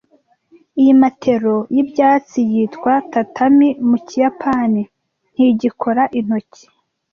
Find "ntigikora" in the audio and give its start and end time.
5.33-6.03